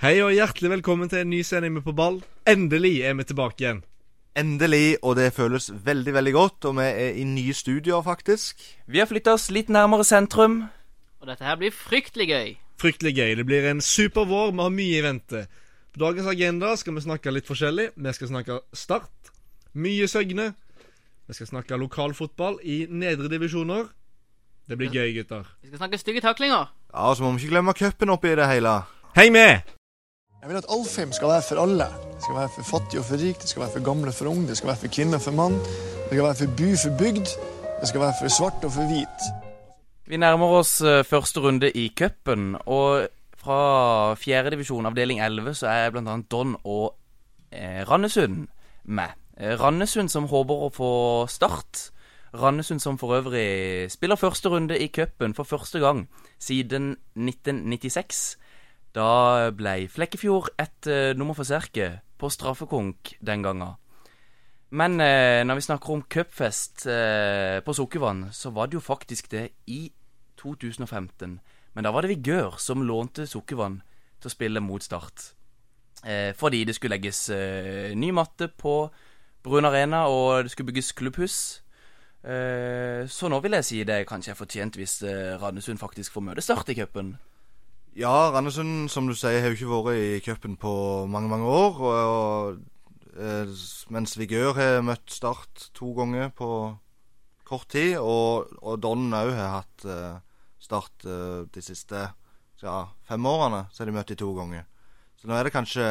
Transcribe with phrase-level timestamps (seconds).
[0.00, 2.14] Hei og hjertelig velkommen til en ny sending med På ball.
[2.48, 3.80] Endelig er vi tilbake igjen.
[4.32, 6.64] Endelig, og det føles veldig veldig godt.
[6.70, 8.62] Og vi er i nye studioer, faktisk.
[8.88, 10.54] Vi har flytta oss litt nærmere sentrum.
[11.20, 12.54] Og dette her blir fryktelig gøy.
[12.80, 13.34] Fryktelig gøy.
[13.36, 14.54] Det blir en super vår.
[14.54, 15.42] Vi har mye i vente.
[15.92, 17.90] På dagens agenda skal vi snakke litt forskjellig.
[17.92, 19.32] Vi skal snakke Start.
[19.76, 20.54] Mye Søgne.
[21.28, 23.92] Vi skal snakke lokalfotball i nedre divisjoner.
[24.64, 25.44] Det blir gøy, gutter.
[25.60, 26.72] Vi skal snakke stygge taklinger.
[26.88, 28.78] Ja, og Så må vi ikke glemme cupen oppi det hele.
[29.12, 29.79] Heng med!
[30.40, 31.84] Jeg vil at all film skal være for alle.
[32.14, 34.26] Det skal være for fattig og for rik, det skal være for gamle og for
[34.30, 36.92] ung, det skal være for kvinne og for mann, det skal være for by for
[37.02, 37.28] bygd,
[37.80, 39.20] det skal være for svart og for hvit.
[40.08, 45.92] Vi nærmer oss eh, første runde i cupen, og fra fjerdedivisjon, avdeling 11, så er
[45.92, 46.16] bl.a.
[46.30, 46.96] Don og
[47.52, 48.48] eh, Randesund
[48.84, 49.12] med.
[49.36, 50.92] Eh, Randesund som håper å få
[51.28, 51.90] start.
[52.32, 56.06] Randesund som for øvrig spiller første runde i cupen for første gang
[56.40, 58.39] siden 1996.
[58.96, 63.76] Da ble Flekkefjord et uh, nummer for Serke på straffekonk den gangen.
[64.70, 69.30] Men uh, når vi snakker om cupfest uh, på Sukkervann, så var det jo faktisk
[69.30, 69.92] det i
[70.42, 71.38] 2015.
[71.74, 73.78] Men da var det Vigør som lånte Sukkervann
[74.20, 75.34] til å spille mot Start.
[76.36, 77.28] fordi det skulle legges
[77.94, 78.90] ny matte på
[79.44, 81.62] Brun Arena, og det skulle bygges klubbhus.
[83.06, 85.02] så nå vil jeg si det kanskje er fortjent hvis
[85.40, 87.16] Randesund faktisk får møte Start i cupen.
[87.98, 90.72] Ja, Randesund som du sier, har jo ikke vært i cupen på
[91.10, 91.80] mange mange år.
[91.82, 93.50] Og, og, eh,
[93.90, 96.50] mens Vigør har møtt Start to ganger på
[97.48, 97.96] kort tid.
[97.98, 100.22] Og, og Don òg har hatt eh,
[100.62, 102.06] Start eh, de siste
[102.62, 103.66] ja, fem årene.
[103.72, 104.68] Så har de møtt de to ganger.
[105.18, 105.90] Så nå er det kanskje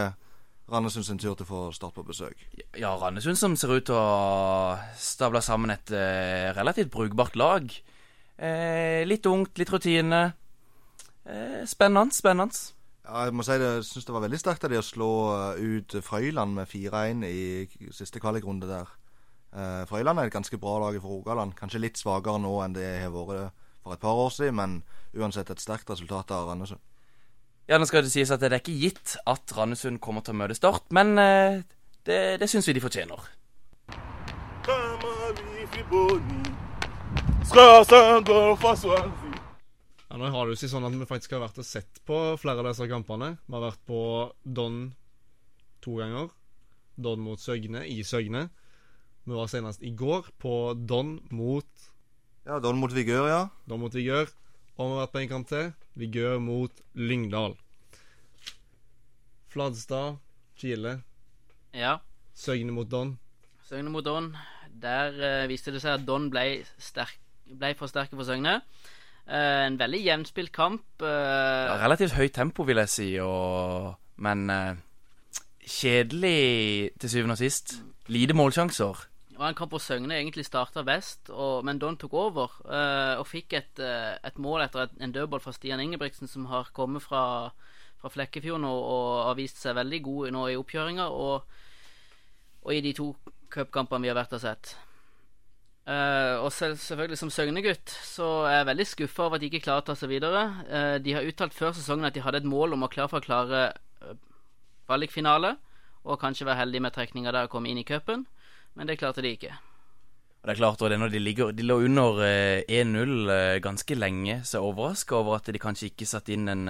[0.70, 2.48] Randesund sin tur til å få Start på besøk.
[2.80, 5.92] Ja, Randesund som ser ut til å stable sammen et
[6.56, 7.68] relativt brukbart lag.
[8.40, 10.30] Eh, litt ungt, litt rutine.
[11.30, 12.56] Eh, spennende, spennende.
[13.06, 15.12] Ja, jeg må si det, jeg syns det var veldig sterkt av de å slå
[15.36, 18.92] eh, ut Frøyland med 4-1 i siste kvalikrunde der.
[19.54, 21.56] Eh, Frøyland er et ganske bra lag for Rogaland.
[21.58, 24.84] Kanskje litt svakere nå enn det har vært for et par år siden, men
[25.18, 26.82] uansett et sterkt resultat av Randesund.
[27.70, 30.42] Ja, nå skal det sies at det er ikke gitt at Randesund kommer til å
[30.42, 31.62] møte Start, men eh,
[32.06, 33.30] det, det syns vi de fortjener.
[40.10, 42.18] Ja, nå har det jo seg sånn at vi faktisk har vært og sett på
[42.42, 43.36] flere av disse kampene.
[43.46, 44.00] Vi har vært på
[44.42, 44.80] Don
[45.86, 46.32] to ganger.
[46.98, 48.48] Don mot Søgne i Søgne.
[49.30, 51.86] Vi var senest i går på Don mot
[52.48, 53.44] Ja, Don mot Vigør, ja.
[53.70, 54.32] Don mot Vigør.
[54.80, 55.72] Og vi har vært på en kamp til.
[56.02, 57.54] Vigør mot Lyngdal.
[59.54, 60.18] Fladstad,
[60.58, 61.04] Kile.
[61.78, 62.00] Ja.
[62.34, 63.20] Søgne mot Don.
[63.70, 64.34] Søgne mot Don.
[64.74, 68.64] Der uh, viste det seg at Don ble, sterk, ble for sterke for Søgne.
[69.30, 70.86] Uh, en veldig jevnspilt kamp.
[71.04, 71.10] Uh,
[71.70, 73.94] ja, relativt høyt tempo, vil jeg si, og,
[74.26, 74.50] men
[75.70, 77.76] kjedelig til syvende og sist.
[78.10, 79.06] Lite målsjanser.
[79.38, 83.54] Og en kamp hvor Søgne egentlig starta best, og, men Don tok over og fikk
[83.56, 87.54] et, et mål etter et, en dødball fra Stian Ingebrigtsen, som har kommet fra,
[88.02, 91.46] fra Flekkefjord nå og har vist seg veldig god nå i oppkjøringa, og,
[92.66, 93.14] og i de to
[93.54, 94.76] cupkampene vi har vært og sett.
[95.90, 99.64] Uh, og selv, selvfølgelig som Søgne-gutt så er jeg veldig skuffa over at de ikke
[99.66, 100.44] klarer å ta seg videre.
[100.70, 103.18] Uh, de har uttalt før sesongen at de hadde et mål om å klare for
[103.18, 103.64] å klare
[104.06, 105.50] uh,
[106.10, 108.28] og kanskje være heldige med trekninga der og komme inn i cupen,
[108.78, 109.58] men det klarte de ikke.
[110.46, 112.22] Det er klart, og det når de, ligger, de lå under
[112.64, 116.64] 1-0 ganske lenge, så jeg er overraska over at de kanskje ikke satte inn en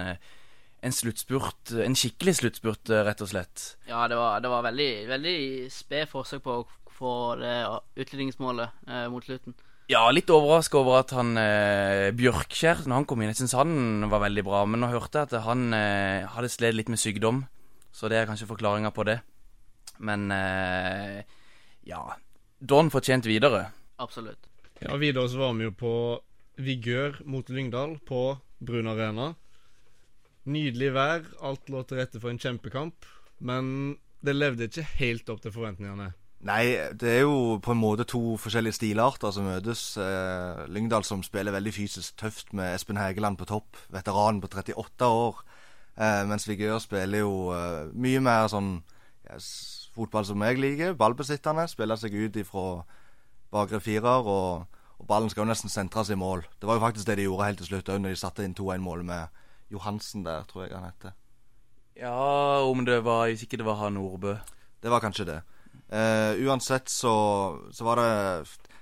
[0.80, 3.64] en sluttspurt, en skikkelig sluttspurt, rett og slett.
[3.88, 5.38] Ja, det var, det var veldig, veldig
[5.72, 6.62] sped forsøk på å
[7.00, 7.56] få det
[8.04, 9.56] utligningsmålet eh, mot slutten.
[9.90, 14.06] Ja, litt overraska over at han eh, Bjørkskjær, når han kom inn, jeg syns han
[14.12, 14.62] var veldig bra.
[14.68, 17.42] Men nå hørte jeg at han eh, hadde slitt litt med sykdom,
[17.90, 19.18] så det er kanskje forklaringa på det.
[19.98, 21.20] Men eh,
[21.88, 22.04] ja
[22.60, 23.70] Don fortjente videre.
[23.98, 24.46] Absolutt.
[24.78, 25.94] Ja, videre så var vi jo på
[26.60, 28.22] Vigør mot Lyngdal på
[28.60, 29.32] Brun Arena.
[30.50, 33.08] Nydelig vær, alt lå til rette for en kjempekamp,
[33.44, 36.12] men det levde ikke helt opp til forventningene.
[36.40, 39.82] Nei, det er jo på en måte to forskjellige stilarter som møtes.
[40.00, 45.10] Eh, Lyngdal som spiller veldig fysisk tøft med Espen Hegeland på topp, veteranen på 38
[45.12, 45.42] år.
[46.00, 48.78] Eh, mens Vigør spiller jo eh, mye mer sånn
[49.28, 50.96] yes, fotball som jeg liker.
[50.96, 51.68] Ballbesittende.
[51.68, 52.64] Spiller seg ut ifra
[53.52, 56.46] bakre firer, og, og, ballen skal jo nesten sentres i mål.
[56.56, 58.56] Det var jo faktisk det de gjorde helt til slutt òg, når de satte inn
[58.56, 59.40] 2-1-målet med
[59.76, 61.18] Johansen der, tror jeg han heter.
[62.00, 64.38] Ja, om det var Hvis ikke det var han Nordbø.
[64.80, 65.40] Det var kanskje det.
[65.90, 67.12] Uh, uansett så,
[67.74, 68.10] så, var det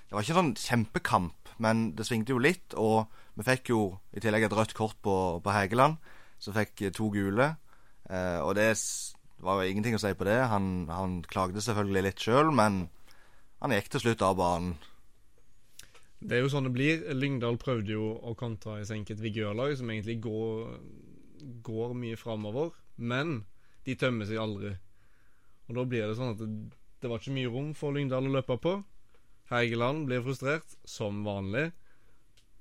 [0.08, 2.76] Det var ikke sånn kjempekamp, men det svingte jo litt.
[2.76, 3.08] Og
[3.38, 3.82] vi fikk jo
[4.12, 5.14] i tillegg et rødt kort på,
[5.44, 5.96] på Hegeland,
[6.43, 7.55] som fikk to gule.
[8.08, 8.70] Uh, og det
[9.44, 10.38] var jo ingenting å si på det.
[10.52, 12.87] Han, han klagde selvfølgelig litt sjøl, men
[13.62, 14.78] han gikk til slutt av banen.
[16.19, 17.05] Det er jo sånn det blir.
[17.14, 20.72] Lyngdal prøvde jo å kontra i senket vigørlag som egentlig går,
[21.66, 23.44] går mye framover, men
[23.87, 24.75] de tømmer seg aldri.
[25.69, 26.43] Og da blir det sånn at
[27.03, 28.79] det var ikke mye rom for Lyngdal å løpe på.
[29.53, 31.71] Heigeland blir frustrert, som vanlig.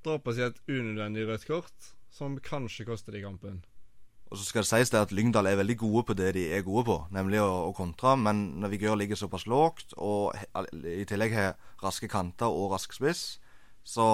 [0.08, 3.58] På seg et unødvendig rødt kort, som kanskje koster de kampen.
[4.28, 6.64] Og så skal det sies det at Lyngdal er veldig gode på det de er
[6.64, 8.14] gode på, nemlig å, å kontre.
[8.20, 10.36] Men Vigør ligger såpass lågt, og
[10.84, 13.42] i tillegg har raske kanter og rask spiss,
[13.88, 14.08] så,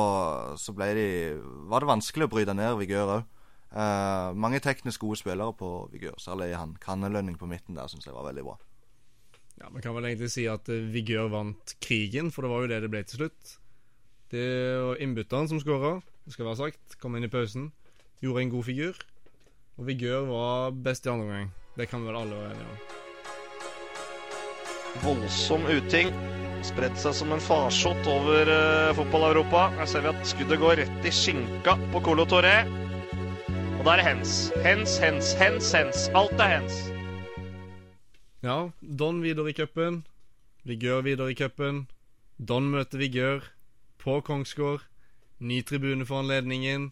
[0.57, 1.07] så de,
[1.69, 3.31] var det vanskelig å bryte ned Vigør òg.
[3.73, 8.13] Eh, mange teknisk gode spillere på Vigør, særlig han Kannelønning på midten der, syns jeg
[8.13, 8.57] var veldig bra.
[9.63, 12.71] Ja, Man kan vel egentlig si at eh, Vigør vant krigen, for det var jo
[12.73, 13.53] det det ble til slutt.
[14.33, 14.47] Det
[14.83, 16.97] var innbytteren som skåra, det skal være sagt.
[16.99, 17.71] Kom inn i pausen.
[18.23, 18.99] Gjorde en god figur.
[19.79, 21.49] Og Vigør var best i andre omgang.
[21.77, 22.77] Det kan vel alle være enige om.
[25.03, 26.11] Voldsom uting.
[26.63, 29.67] Spredt seg som en farsott over uh, fotball-Europa.
[29.79, 32.63] Her ser vi at skuddet går rett i skinka på Colo Torre.
[33.79, 34.37] Og da er det hens.
[34.63, 36.09] Hens, hens, hens, hens.
[36.15, 36.92] Alt er hens.
[38.43, 40.01] Ja, Don videre i cupen.
[40.67, 41.85] Vigør videre i cupen.
[42.35, 43.45] Don møter Vigør
[44.03, 44.83] på Kongsgård.
[45.39, 46.89] Ny tribune for anledningen.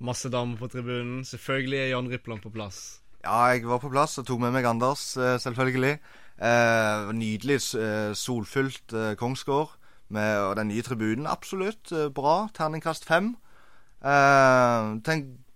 [0.00, 1.20] Masse damer på tribunen.
[1.24, 3.02] Selvfølgelig er Jan Rippland på plass.
[3.24, 5.98] Ja, jeg var på plass og tok med meg Anders, eh, selvfølgelig.
[6.40, 9.76] Eh, nydelig eh, solfylt eh, Kongsgård.
[10.08, 12.48] Med, den nye tribunen, absolutt eh, bra.
[12.56, 13.34] Terningkast fem.
[14.00, 15.02] Eh, en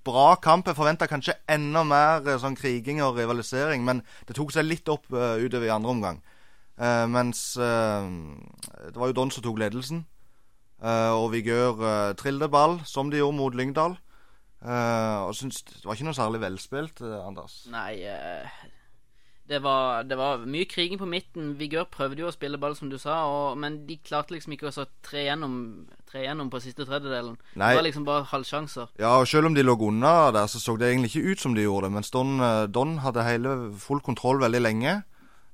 [0.07, 0.69] bra kamp.
[0.69, 4.89] Jeg forventa kanskje enda mer eh, sånn kriging og rivalisering, men det tok seg litt
[4.93, 6.21] opp uh, utover i andre omgang.
[6.81, 8.09] Uh, mens uh,
[8.89, 10.07] det var jo Don som tok ledelsen.
[10.81, 13.99] Og Vigør uh, trillte ball, som de gjorde mot Lyngdal.
[14.65, 17.63] Og syns det var ikke noe særlig velspilt, Anders.
[17.73, 18.01] Nei
[19.51, 21.55] det, var, det var mye kriging på midten.
[21.59, 24.71] Vigør prøvde jo å spille ball, som du sa, og, men de klarte liksom ikke
[24.71, 25.57] å så tre gjennom,
[26.11, 27.35] tre gjennom på siste tredjedelen.
[27.59, 27.73] Nei.
[27.73, 28.95] Det var liksom bare halvsjanser.
[29.03, 31.59] Ja, og selv om de lå unna der, så så det egentlig ikke ut som
[31.59, 31.97] de gjorde det.
[31.99, 35.01] Mens Don, eh, Don hadde hele full kontroll veldig lenge.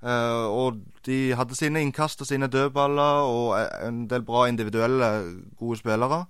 [0.05, 5.09] Eh, og de hadde sine innkast og sine dødballer og eh, en del bra individuelle
[5.57, 6.27] gode spillere.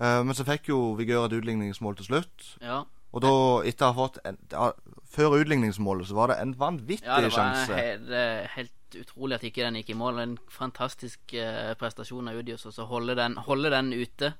[0.00, 2.48] Eh, men så fikk jo Vigør et utligningsmål til slutt.
[2.64, 2.82] Ja,
[3.14, 3.34] Og da,
[3.68, 4.70] etter å ha fått en, da,
[5.14, 7.12] Før utligningsmålet så var det en vanvittig sjanse.
[7.12, 7.76] ja det var sjanse.
[7.78, 10.18] he det er helt utrolig at ikke den gikk i mål.
[10.22, 14.34] En fantastisk eh, prestasjon av Udios, og så holde den, holde den ute.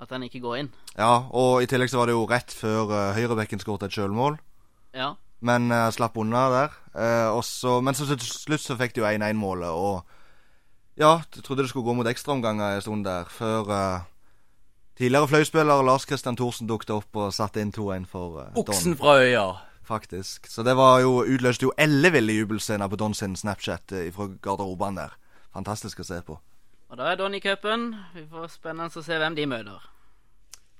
[0.00, 0.70] At den ikke går inn.
[0.96, 4.40] Ja, og i tillegg så var det jo rett før uh, høyrebekken skåret et sjølmål.
[4.96, 5.12] Ja.
[5.44, 6.74] Men uh, slapp unna der.
[6.96, 10.02] Uh, også, men så til slutt så fikk de jo 1-1-målet, og
[10.94, 14.02] ja, jeg trodde det skulle gå mot ekstraomganger en stund der, før eh,
[14.98, 18.98] tidligere fløyspiller Lars Christian Thorsen dukket opp og satte inn 2-1 for uh, Oksen Don.
[19.00, 19.46] fra øya.
[19.84, 20.46] Faktisk.
[20.48, 25.00] Så det var jo, utløste jo elleville jubelscener på Don sin Snapchat uh, fra garderoben
[25.00, 25.16] der.
[25.54, 26.38] Fantastisk å se på.
[26.88, 27.90] Og da er Don i cupen.
[28.14, 29.90] Vi får spennende å se hvem de møter.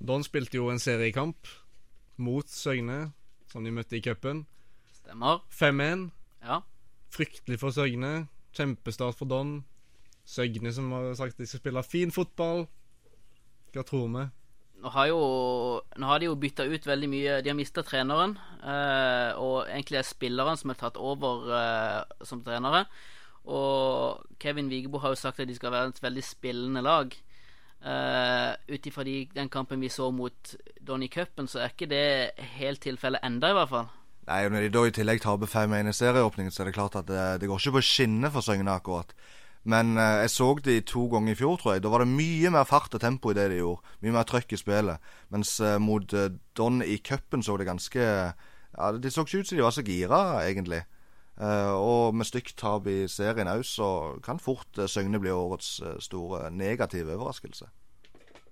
[0.04, 1.48] Don spilte jo en seriekamp
[2.16, 3.12] mot Søgne,
[3.50, 4.44] som de møtte i cupen.
[4.94, 5.42] Stemmer.
[5.50, 6.08] 5-1.
[6.44, 6.60] Ja.
[7.14, 8.28] Fryktelig for Søgne.
[8.54, 9.64] Kjempestart for Don.
[10.24, 12.66] Søgne som har sagt de skal spille fin fotball.
[13.74, 14.24] Hva tror vi?
[14.84, 15.20] Nå har, jo,
[15.96, 17.36] nå har de jo bytta ut veldig mye.
[17.40, 18.34] De har mista treneren.
[18.60, 22.84] Eh, og egentlig er spilleren som er tatt over eh, som trenere.
[23.48, 27.16] Og Kevin Vigebo har jo sagt at de skal være et veldig spillende lag.
[27.84, 32.04] Eh, Ut ifra de, den kampen vi så mot Donny Cupen, så er ikke det
[32.58, 33.88] helt tilfellet enda, i hvert fall.
[34.28, 36.96] Nei, og Når de da i tillegg taper 5-1 i serieåpningen, så er det klart
[36.96, 39.12] at det, det går ikke på skinner for Søgne akkurat.
[39.64, 41.82] Men eh, jeg så de to ganger i fjor, tror jeg.
[41.82, 43.80] Da var det mye mer fart og tempo i det de gjorde.
[44.04, 44.98] Mye mer trøkk i spillet.
[45.32, 48.02] Mens eh, mot eh, Don i cupen så det ganske
[48.74, 50.82] Ja, De så ikke ut som de var så gira, egentlig.
[51.40, 55.80] Eh, og med stygt tap i serien òg, så kan fort eh, Søgne bli årets
[55.82, 57.70] eh, store negative overraskelse.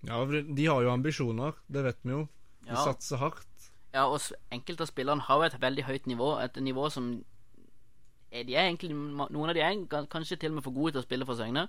[0.06, 2.24] Ja, de- har jo ambisjoner, det vet vi jo.
[2.64, 2.84] De Ja.
[2.84, 3.46] satser hardt.
[3.94, 6.38] Ja, og enkelte av spillerne har jo et veldig høyt nivå.
[6.42, 7.24] Et nivå som
[8.32, 11.04] De er egentlig Noen av de er kanskje til og med for gode til å
[11.04, 11.66] spille for Søgne.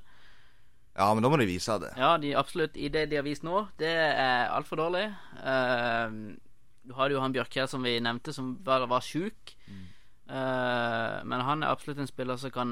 [0.93, 1.89] Ja, men da må de vise det.
[1.99, 2.77] Ja, de absolutt.
[2.77, 5.07] I det de har vist nå, det er altfor dårlig.
[5.41, 6.37] Uh,
[6.83, 9.55] du hadde jo han Bjørkjær som vi nevnte, som var, var sjuk.
[10.23, 12.71] Eh, men han er absolutt en spiller som kan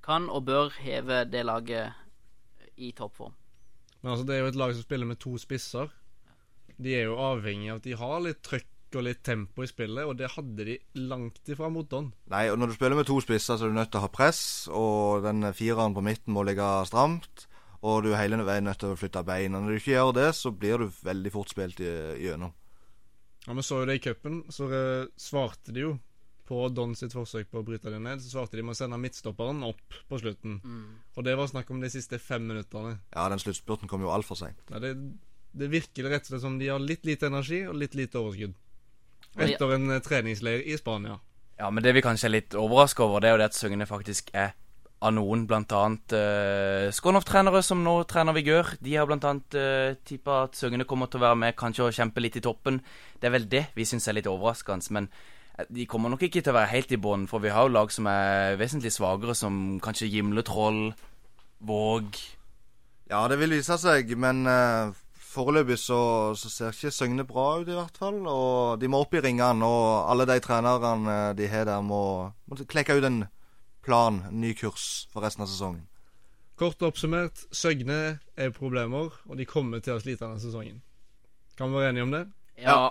[0.00, 1.92] Kan og bør heve det laget
[2.76, 3.34] i toppform.
[4.00, 5.90] Men altså, det er jo et lag som spiller med to spisser.
[6.80, 10.04] De er jo avhengig av at de har litt trøkk og litt tempo i spillet,
[10.06, 10.78] og det hadde de
[11.10, 12.12] langt ifra mot Don.
[12.32, 14.10] Nei, og når du spiller med to spisser, så er du nødt til å ha
[14.12, 14.42] press,
[14.72, 17.46] og den fireren på midten må ligge stramt.
[17.82, 19.60] Og du er hele veien nødt til å flytte beina.
[19.60, 22.52] Når du ikke gjør det, så blir du veldig fort spilt i- gjennom.
[23.46, 25.98] Ja, Vi så jo det i cupen, så eh, svarte de jo
[26.46, 28.20] på Don sitt forsøk på å bryte det ned.
[28.20, 30.60] Så svarte de med å sende midtstopperen opp på slutten.
[31.16, 32.98] Og det var snakk om de siste fem minuttene.
[33.14, 34.58] Ja, den sluttspurten kom jo altfor seint.
[34.68, 34.92] Ja, det,
[35.56, 38.52] det virker rett og slett som de har litt lite energi og litt lite overskudd.
[39.38, 41.20] Etter en eh, treningsleir i Spania.
[41.60, 43.86] Ja, men det vi kanskje er litt overraska over, det er jo det at Søgne
[43.86, 44.54] faktisk er
[45.00, 48.74] av noen, annet uh, Skånhoff-trenere som nå trener Vigør.
[48.84, 51.94] De har blant annet uh, tippa at Søgne kommer til å være med, kanskje å
[51.94, 52.82] kjempe litt i toppen.
[53.20, 54.92] Det er vel det vi syns er litt overraskende.
[54.96, 55.08] Men
[55.56, 57.74] eh, de kommer nok ikke til å være helt i bånn, for vi har jo
[57.78, 60.90] lag som er vesentlig svakere, som kanskje Gimletroll,
[61.60, 62.16] Våg
[63.10, 64.92] Ja, det vil vise seg, men uh,
[65.30, 66.00] foreløpig så,
[66.36, 68.18] så ser ikke Søgne bra ut, i hvert fall.
[68.26, 72.02] Og de må opp i ringene, og alle de trenerne eh, de har der, må,
[72.50, 73.22] må klekke ut en
[73.86, 75.86] plan, en ny kurs for resten av sesongen.
[76.60, 80.82] Kort oppsummert, Søgne er problemer, og de kommer til å slite denne sesongen.
[81.56, 82.26] Kan vi være enige om det?
[82.60, 82.90] Ja.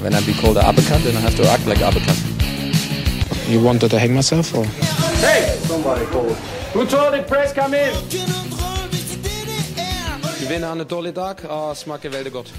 [0.00, 2.16] When I be called an uppercut, then I have to act like uppercut.
[3.48, 4.64] You wanted to hang myself, or?
[6.72, 8.67] Du
[10.48, 12.50] vinner en dårlig dag og smaker veldig godt.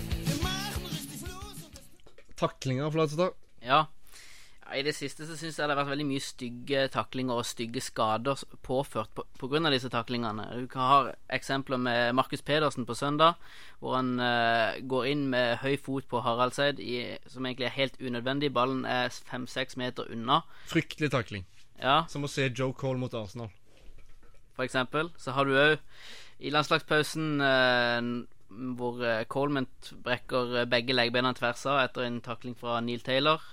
[2.38, 3.34] Taklinger, Flatstad.
[3.66, 3.80] Ja.
[4.68, 4.76] ja.
[4.78, 7.82] I det siste så syns jeg det har vært veldig mye stygge taklinger og stygge
[7.82, 10.46] skader påført på, på av disse taklingene.
[10.54, 11.00] Du kan ha
[11.34, 13.42] eksempler med Markus Pedersen på søndag,
[13.80, 17.98] hvor han uh, går inn med høy fot på Haraldseid, i, som egentlig er helt
[17.98, 18.54] unødvendig.
[18.54, 20.44] Ballen er fem-seks meter unna.
[20.70, 21.50] Fryktelig takling.
[21.82, 23.50] Ja, Som å se Joe Cole mot Arsenal.
[24.54, 25.10] for eksempel.
[25.18, 25.78] Så har du òg
[26.40, 28.10] i landslagspausen eh,
[28.80, 29.68] hvor eh, Coleman
[30.06, 33.44] brekker eh, begge leggbeina tvers av etter en takling fra Neil Taylor.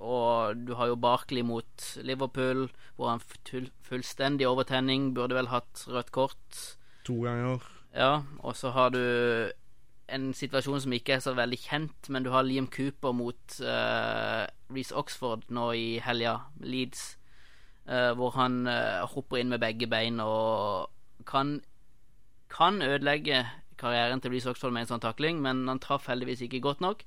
[0.00, 5.84] Og du har jo Barkley mot Liverpool, hvor han full, fullstendig overtenning, burde vel hatt
[5.92, 6.60] rødt kort.
[7.04, 7.66] To ganger.
[7.92, 9.02] Ja, og så har du
[10.10, 14.46] en situasjon som ikke er så veldig kjent, men du har Liam Cooper mot uh,
[14.72, 17.04] Reece Oxford nå i helga, Leeds,
[17.90, 20.88] uh, hvor han uh, hopper inn med begge bein og
[21.26, 21.58] kan,
[22.52, 23.44] kan ødelegge
[23.80, 27.04] karrieren til Reece Oxford med en sånn takling, men han traff heldigvis ikke godt nok.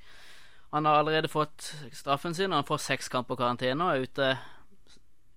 [0.73, 4.29] Han har allerede fått straffen sin, og han får seks kamper karantene og er ute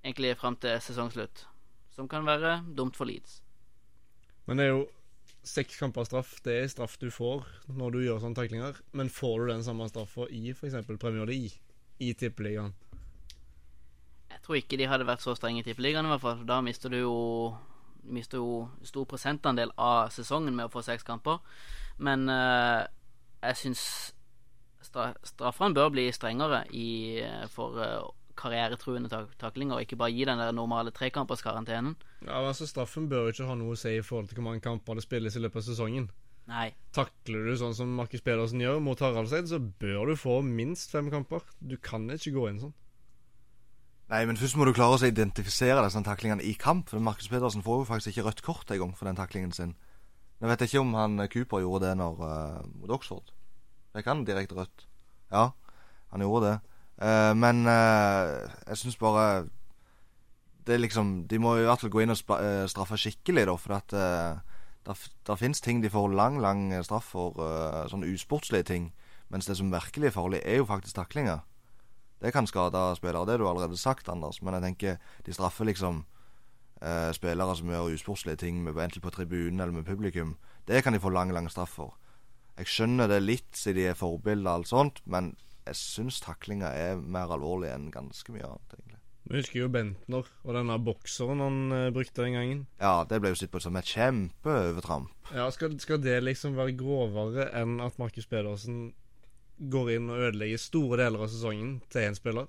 [0.06, 1.44] egentlig fram til sesongslutt,
[1.92, 3.42] som kan være dumt for Leeds.
[4.46, 4.86] Men det er jo
[5.46, 6.36] seks kamper straff.
[6.44, 8.80] Det er straff du får når du gjør sånne taklinger.
[8.96, 10.78] Men får du den samme straffa i f.eks.
[10.96, 11.58] Premier League,
[11.98, 12.74] i Tippeligaen?
[14.30, 16.42] Jeg tror ikke de hadde vært så strenge i Tippeligaen, i hvert fall.
[16.48, 17.16] Da mister du jo
[18.12, 21.40] Mister jo stor prosentandel av sesongen med å få seks kamper.
[21.98, 22.84] Men eh,
[23.46, 23.82] jeg syns
[24.84, 28.04] stra straffene bør bli strengere i, eh, for eh,
[28.36, 31.96] karrieretruende tak taklinger, og ikke bare gi den der normale trekamperskarantenen.
[32.26, 34.64] Ja, altså Straffen bør jo ikke ha noe å si i forhold til hvor mange
[34.64, 36.10] kamper det spilles i løpet av sesongen.
[36.46, 36.68] Nei.
[36.94, 41.08] Takler du sånn som Markus Pedersen gjør mot Haraldseid, så bør du få minst fem
[41.10, 41.42] kamper.
[41.58, 42.76] Du kan ikke gå inn sånn.
[44.06, 46.92] Nei, men først må du klare å identifisere disse taklingene i kamp.
[46.92, 49.72] For Markus Pedersen får jo faktisk ikke rødt kort engang for den taklingen sin.
[50.38, 53.32] Nå vet jeg ikke om han eh, Cooper gjorde det når, uh, mot Oxford.
[53.96, 54.84] Fikk han direkte rødt?
[55.32, 55.48] Ja,
[56.12, 56.56] han gjorde det.
[57.00, 59.24] Uh, men uh, jeg syns bare
[60.64, 62.16] Det er liksom De må i hvert fall gå inn og
[62.70, 63.56] straffe skikkelig, da.
[63.58, 63.96] For at
[65.26, 67.42] der fins ting de får lang, lang straff for.
[67.90, 68.88] sånne usportslige ting.
[69.30, 71.42] Mens det som virkelig er farlig, er jo faktisk taklinger.
[72.22, 74.40] Det kan skade spillere, det har du allerede sagt, Anders.
[74.42, 74.96] Men jeg tenker
[75.26, 76.04] de straffer liksom
[76.80, 80.36] eh, spillere som gjør usportslige ting, med, enten på tribunen eller med publikum.
[80.68, 81.96] Det kan de få lang, lang straff for.
[82.56, 85.34] Jeg skjønner det litt, siden de er forbilder og alt sånt, men
[85.66, 89.00] jeg syns taklinga er mer alvorlig enn ganske mye annet, egentlig.
[89.26, 92.60] Vi husker jo Bentner og denne bokseren han eh, brukte den gangen.
[92.78, 95.10] Ja, det ble jo sett på som et kjempeovertramp.
[95.34, 98.92] Ja, skal, skal det liksom være grovere enn at Markus Pedersen
[99.58, 102.48] går inn og ødelegger store deler av sesongen til én spiller?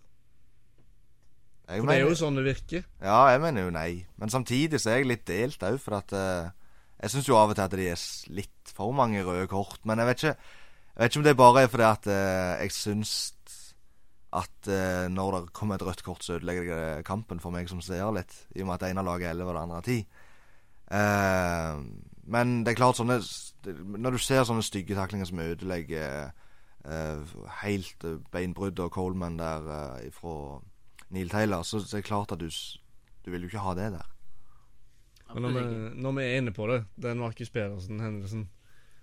[1.67, 2.85] Jeg For det er jo sånn det virker.
[3.03, 3.91] Ja, jeg mener jo nei.
[4.15, 6.53] Men samtidig så er jeg litt delt òg, for at uh,
[6.97, 9.81] Jeg syns jo av og til at de er litt for mange røde kort.
[9.83, 12.71] Men jeg vet ikke Jeg vet ikke om det bare er fordi at uh, jeg
[12.75, 13.17] syns
[14.37, 17.83] at uh, når det kommer et rødt kort, så ødelegger det kampen for meg som
[17.83, 18.33] seer litt.
[18.55, 19.99] I og med at det ene laget er 11 og det andre er 10.
[20.91, 21.79] Eh,
[22.31, 23.17] men det er klart sånne
[23.99, 26.29] Når du ser sånne stygge taklinger som ødelegger
[27.61, 30.59] helt eh, beinbrudd og Coleman der eh, fra
[31.09, 32.49] Neil Taylor, så, så er det klart at du,
[33.25, 34.13] du vil jo ikke ha det der.
[35.33, 35.63] Men når vi,
[35.99, 38.45] når vi er inne på det, den Markus Pedersen-hendelsen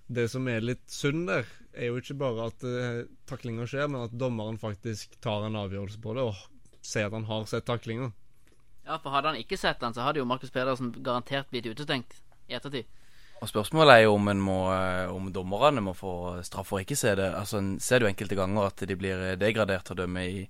[0.09, 4.05] Det som er litt synd der, er jo ikke bare at uh, taklinger skjer, men
[4.05, 6.41] at dommeren faktisk tar en avgjørelse på det og
[6.85, 8.12] ser at han har sett taklinger.
[8.85, 12.19] Ja, for hadde han ikke sett den, så hadde jo Markus Pedersen garantert blitt utestengt
[12.49, 12.88] i ettertid.
[13.45, 17.13] Og spørsmålet er jo om, må, eh, om dommerne må få straff for ikke se
[17.19, 17.27] det.
[17.37, 20.47] Altså, En ser jo enkelte ganger at de blir eh, degradert til å dømme i,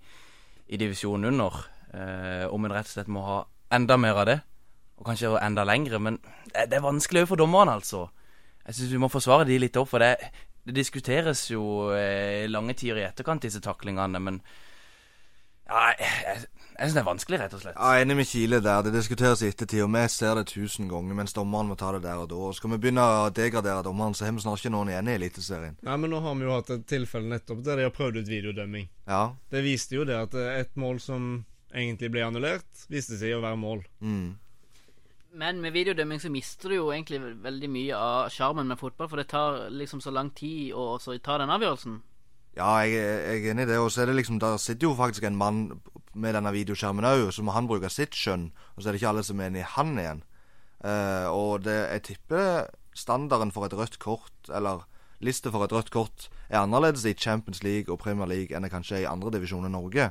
[0.68, 1.56] i divisjonen under.
[1.90, 3.40] Eh, om en rett og slett må ha
[3.74, 4.38] enda mer av det,
[5.00, 5.98] og kanskje enda lengre.
[5.98, 6.20] Men
[6.52, 8.06] det, det er vanskelig òg for dommerne, altså.
[8.68, 10.14] Jeg syns vi må forsvare de litt opp, for det,
[10.62, 14.38] det diskuteres jo eh, lange tider i etterkant, disse taklingene, men
[15.66, 17.76] ja, jeg, jeg, jeg syns det er vanskelig, rett og slett.
[17.78, 18.82] Ja, enig med Kile der.
[18.82, 22.02] Det diskuteres i ettertid, og vi ser det tusen ganger, mens dommeren må ta det
[22.02, 22.38] der og da.
[22.48, 25.14] Og skal vi begynne å degradere dommeren, så har vi snart ikke noen igjen i
[25.14, 25.76] Eliteserien.
[25.86, 28.30] Nei, men nå har vi jo hatt et tilfelle nettopp der de har prøvd ut
[28.32, 28.88] videodømming.
[29.06, 29.22] Ja.
[29.54, 31.28] Det viste jo det at et mål som
[31.74, 33.84] egentlig ble annullert, viste seg å være mål.
[34.02, 34.32] Mm.
[35.38, 39.22] Men med videodømming så mister du jo egentlig veldig mye av sjarmen med fotball, for
[39.22, 42.00] det tar liksom så lang tid å også ta den avgjørelsen.
[42.54, 43.80] Ja, jeg, jeg er enig i det.
[43.82, 45.64] Og så er det liksom, der sitter jo faktisk en mann
[46.14, 48.48] med denne videoskjermen òg, så må han bruke sitt skjønn.
[48.74, 50.22] Og så er det ikke alle som er enig i han igjen.
[50.84, 54.84] Uh, og det, jeg tipper standarden for et rødt kort, eller
[55.24, 58.70] liste for et rødt kort, er annerledes i Champions League og Premier League enn det
[58.74, 60.10] kanskje er i andre divisjoner i Norge.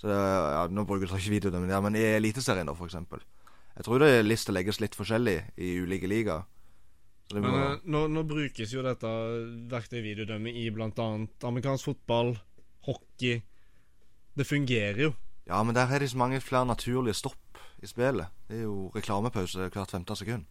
[0.00, 3.22] Så det, ja, Nå bruker jeg ikke videodømming der, men i Eliteserien, da, eksempel.
[3.76, 6.44] Jeg tror det lista legges litt forskjellig i ulike ligaer.
[7.32, 9.10] Må- Men eh, nå, nå brukes jo dette
[9.70, 11.08] verktøyet videodømme i bl.a.
[11.46, 12.34] amerikansk fotball,
[12.88, 13.38] hockey.
[14.36, 15.12] Det fungerer jo.
[15.50, 18.30] Ja, men der har de så mange flere naturlige stopp i spillet.
[18.48, 20.46] Det er jo reklamepause hvert femte sekund.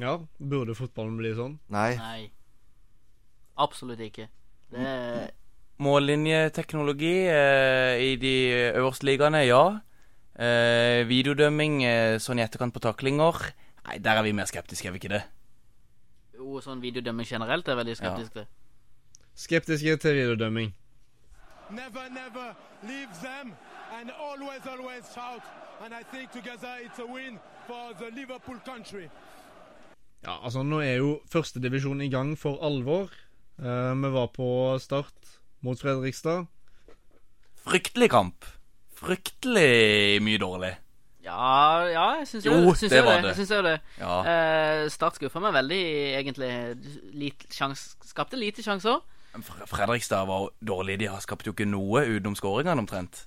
[0.00, 1.58] Ja, burde fotballen bli sånn?
[1.70, 1.90] Nei.
[2.00, 2.30] Nei.
[3.60, 4.30] Absolutt ikke.
[4.72, 5.28] Det er
[5.84, 8.34] Mållinjeteknologi eh, i de
[8.78, 9.62] øverste ligaene, ja.
[10.34, 13.36] Eh, videodømming eh, sånn i etterkant på taklinger
[13.84, 15.20] Nei, der er vi mer skeptiske, er vi ikke det?
[16.54, 18.48] jo sånn videodømming generelt er veldig skeptisk til.
[19.34, 20.74] Skeptiske til videodømming.
[21.70, 23.54] Never, never leave them
[24.00, 25.42] and always, always shout.
[25.84, 29.08] And I think together it's a win for the Liverpool country.
[30.24, 33.10] Ja, altså Nå er jo førstedivisjon i gang for alvor.
[33.60, 36.46] Eh, vi var på start mot Fredrikstad.
[37.64, 38.44] Fryktelig kamp.
[38.96, 40.72] Fryktelig mye dårlig.
[41.24, 43.16] Ja, ja, jeg syns jo, Jo, syns det jo det.
[43.22, 43.28] det.
[43.32, 43.76] Jeg syns jo det.
[44.00, 44.16] Ja.
[44.28, 45.82] Eh, Start skuffa meg veldig,
[46.20, 46.50] egentlig.
[47.16, 49.00] Lit, sjans, skapte lite sjanser.
[49.66, 50.98] Fredrikstad var dårlig.
[51.00, 53.24] De har skapt jo ikke noe utenom skåringene, omtrent.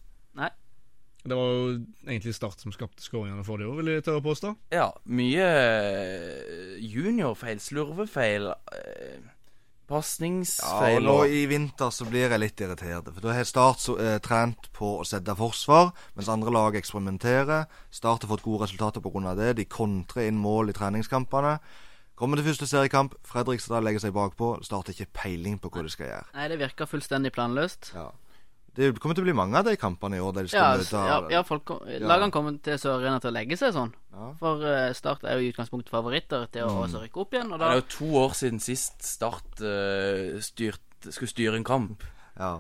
[1.28, 1.64] Det var jo
[2.08, 4.54] egentlig Start som skapte skåringene for det òg, vil jeg tørre å påstå.
[4.72, 8.48] Ja, mye eh, juniorfeil, slurvefeil,
[9.88, 13.10] pasningsfeil Ja, og nå i vinter så blir jeg litt irritert.
[13.12, 17.68] For da har Start så, eh, trent på å sette forsvar, mens andre lag eksperimenterer.
[17.92, 19.36] Start har fått gode resultater pga.
[19.36, 19.56] det.
[19.58, 21.60] De kontrer inn mål i treningskampene.
[22.18, 24.64] Kommer til første seriekamp, Fredrikstad legger seg bakpå.
[24.66, 26.26] Starter ikke peiling på hva de skal gjøre.
[26.34, 27.92] Nei, det virker fullstendig planløst.
[27.94, 28.08] Ja.
[28.78, 30.78] Det kommer til å bli mange av de kampene i år der de skal Ja,
[30.78, 33.90] møte ja, ja folk, kom- lagene kommer til Sørøyene til å legge seg sånn.
[34.14, 34.28] Ja.
[34.38, 37.52] For uh, Start er jo i utgangspunktet favoritter til å også rykke opp igjen.
[37.56, 42.06] Og Det er jo to år siden sist Start uh, styrt, skulle styre en kamp.
[42.38, 42.54] Ja.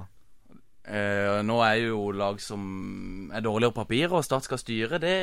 [0.88, 5.02] Uh, nå er jo lag som er dårligere på papiret, og Start skal styre.
[5.04, 5.16] Det,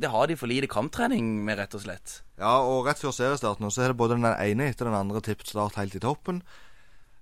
[0.00, 2.22] det har de for lite kamptrening med, rett og slett.
[2.40, 5.52] Ja, og rett før seriestarten så er det både den ene etter den andre tippet
[5.52, 6.40] Start helt i toppen.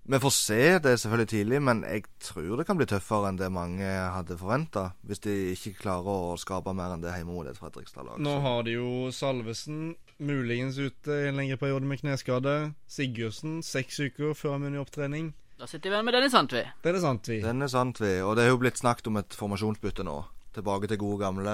[0.04, 3.36] Vi får se, det er selvfølgelig tidlig, men jeg tror det kan bli tøffere enn
[3.38, 4.88] det mange hadde forventa.
[5.06, 8.18] Hvis de ikke klarer å skape mer enn det hjemme mot et Fredrikstad-lag.
[8.18, 12.56] Nå har de jo Salvesen muligens ute i en lengre periode med kneskade.
[12.90, 15.30] Sigurdsen seks uker før han begynner i opptrening.
[15.62, 16.64] Da sitter vi igjen med Dennis Sandtvi.
[16.82, 17.38] Det er det sant, vi.
[17.44, 18.16] Den er sant, vi.
[18.26, 20.16] Og det er jo blitt snakket om et formasjonsbytte nå.
[20.52, 21.52] Tilbake til gode gamle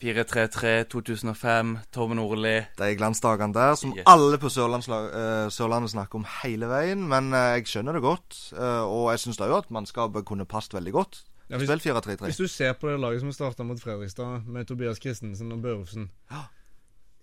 [0.00, 2.54] 4-3-3, 2005, Tove Nordli.
[2.78, 4.04] de glansdagene der, som Yes.
[4.06, 7.02] alle på eh, Sørlandet snakker om hele veien.
[7.08, 8.52] Men eh, jeg skjønner det godt.
[8.56, 11.22] eh, og jeg syns òg at mannskapet kunne passet veldig godt.
[11.50, 12.24] Ja, hvis, Spill 4-3-3.
[12.30, 16.08] hvis du ser på det laget som starta mot Fredrikstad, med Tobias Christensen og Børufsen,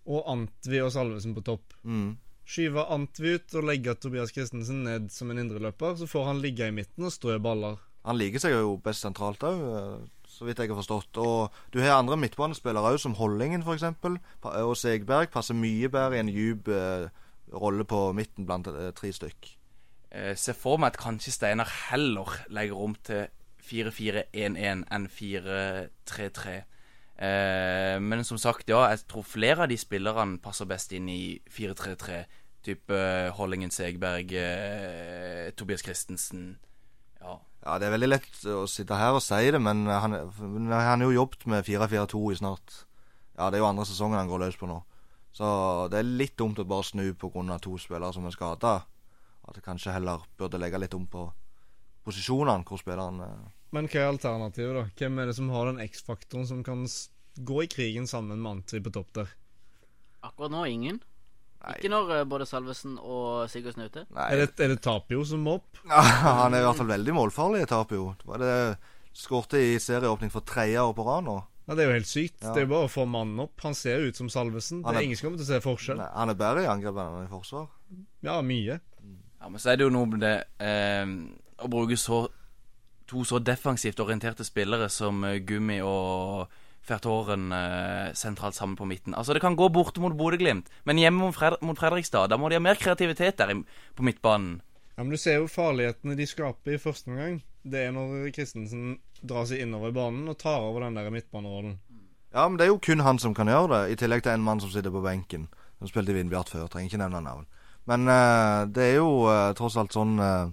[0.08, 2.18] og Antvi og Salvesen på topp Mm.
[2.48, 6.68] Skyve Antvi ut og legge Tobias Christensen ned som en indreløper, så får han ligge
[6.68, 7.76] i midten og strø baller.
[8.06, 10.00] Han liker seg jo best sentralt òg,
[10.38, 11.18] så vidt jeg har forstått.
[11.18, 13.88] Og du har andre midtbanespillere òg, som Hollingen f.eks.
[14.44, 17.08] Og Segberg passer mye bedre i en djup eh,
[17.58, 19.50] rolle på midten blant eh, tre stykk.
[20.12, 23.28] Eh, se for meg at kanskje Steinar heller legger om til
[23.68, 26.58] 4-4-1-1 enn 4-3-3.
[27.18, 31.40] Eh, men som sagt, ja, jeg tror flere av de spillerne passer best inn i
[31.50, 32.22] 4-3-3.
[32.68, 36.56] Type eh, Hollingen, Segberg, eh, Tobias Christensen.
[37.68, 37.78] Ja.
[37.78, 41.16] Det er veldig lett å sitte her og si det, men han, han har jo
[41.18, 42.84] jobbet med 4-4-2 i snart
[43.38, 44.80] Ja, det er jo andre sesongen han går løs på nå.
[45.36, 45.48] Så
[45.92, 47.60] det er litt dumt å bare snu pga.
[47.62, 48.72] to spillere som er skada.
[49.46, 51.28] At det kanskje heller burde legge litt om på
[52.08, 53.36] posisjonene hvor spilleren er.
[53.76, 54.86] Men hva er alternativet, da?
[54.96, 56.88] Hvem er det som har den X-faktoren som kan
[57.36, 59.36] gå i krigen sammen med Antri på topp der?
[60.24, 61.02] Akkurat nå ingen.
[61.76, 64.06] Ikke når eh, både Salvesen og Sigurdsen er ute.
[64.16, 65.82] Nei, Er det, er det Tapio som må opp?
[65.88, 68.14] han er i hvert fall veldig målfarlig, Tapio.
[68.26, 68.54] Var det
[69.18, 71.38] skårte i serieåpning for tredje år på rad nå?
[71.68, 72.38] Ja, Det er jo helt sykt.
[72.42, 72.54] Ja.
[72.54, 73.60] Det er jo bare å få mannen opp.
[73.66, 74.84] Han ser jo ut som Salvesen.
[74.86, 75.98] Det er er- ingen som kommer til å se forskjell.
[76.00, 77.68] Nei, han er bedre i angrep enn er i forsvar.
[78.24, 78.80] Ja, mye.
[79.42, 81.06] Ja, Men så er det jo noe med det eh,
[81.60, 82.28] å bruke så
[83.08, 86.48] to så defensivt orienterte spillere som eh, Gummi og
[86.88, 89.16] Fertoren eh, sentralt sammen på midten.
[89.18, 92.50] Altså Det kan gå borte mot Bodø-Glimt, men hjemme mot, Fred mot Fredrikstad Da må
[92.50, 93.58] de ha mer kreativitet der i,
[93.96, 94.62] på midtbanen.
[94.96, 97.42] Ja, Men du ser jo farlighetene de skaper i første omgang.
[97.68, 101.76] Det er når Christensen drar seg innover i banen og tar over den der midtbanerollen.
[102.34, 104.46] Ja, men det er jo kun han som kan gjøre det, i tillegg til en
[104.46, 105.48] mann som sitter på benken.
[105.78, 107.46] Som spilte i Vindbjart før, trenger ikke nevne navn.
[107.88, 110.48] Men eh, det er jo eh, tross alt sånn eh,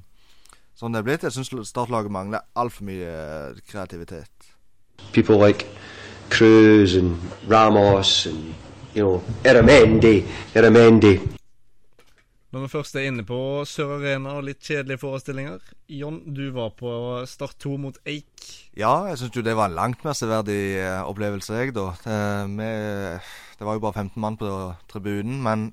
[0.75, 1.23] Sånn det er blitt.
[1.23, 4.31] Jeg syns startlaget mangler altfor mye eh, kreativitet.
[5.12, 5.66] people like
[6.30, 7.16] Cruz and
[7.50, 8.54] Ramos and
[8.94, 11.18] you know Eramendi, Eramendi.
[12.54, 16.70] Når vi først er inne på Sør Arena og litt kjedelige forestillinger Jon, du var
[16.78, 16.90] på
[17.26, 18.44] Start 2 mot Eik.
[18.78, 21.88] Ja, jeg syns jo det var en langt mer severdig eh, opplevelse, jeg, da.
[22.06, 24.52] Eh, det var jo bare 15 mann på
[24.92, 25.72] tribunen, men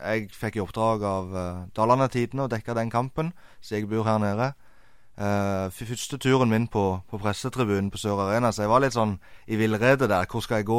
[0.00, 4.06] jeg fikk i oppdrag av uh, Dalane Tidende å dekke den kampen, så jeg bor
[4.08, 4.52] her nede.
[5.20, 8.94] Eh, f- første turen min på, på pressetribunen på Sør Arena, så jeg var litt
[8.96, 9.18] sånn
[9.52, 10.24] i villrede der.
[10.30, 10.78] Hvor skal jeg gå,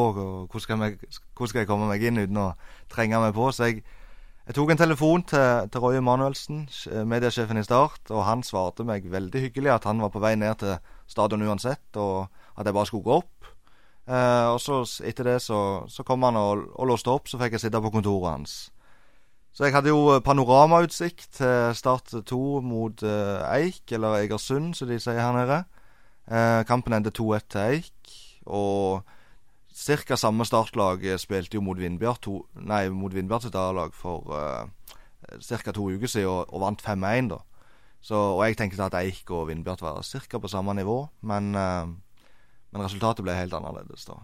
[0.49, 0.97] hvor skal, jeg,
[1.37, 2.47] hvor skal jeg komme meg inn uten å
[2.89, 3.51] trenge meg på?
[3.53, 3.83] Så jeg,
[4.47, 6.63] jeg tok en telefon til, til Roy Emanuelsen,
[7.05, 10.57] mediesjefen i Start, og han svarte meg veldig hyggelig at han var på vei ned
[10.63, 10.73] til
[11.11, 12.25] stadion uansett, og
[12.57, 13.51] at jeg bare skulle gå opp.
[14.09, 17.59] Uh, og så etter det så, så kom han og, og låste opp, så fikk
[17.59, 18.55] jeg sitte på kontoret hans.
[19.51, 24.87] Så jeg hadde jo eh, panoramautsikt til Start 2 mot eh, Eik, eller Egersund, som
[24.87, 25.57] de sier her nede.
[26.31, 28.13] Eh, kampen endte 2-1 til Eik,
[28.47, 29.03] og
[29.75, 30.15] ca.
[30.15, 34.95] samme startlag spilte jo mot Vindbjart, to, nei, mot Vindbjart sitt A-lag for uh,
[35.43, 35.71] ca.
[35.71, 37.41] to uker siden, og, og vant 5-1, da.
[38.01, 40.39] Så, og jeg tenkte at Eik og Vindbjart var ca.
[40.39, 41.91] på samme nivå, men, uh,
[42.71, 44.21] men resultatet ble helt annerledes da.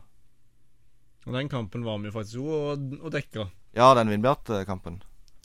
[1.28, 3.50] Og Den kampen var vi jo faktisk jo og, og dekka.
[3.76, 5.02] Ja, den Vindbjart-kampen.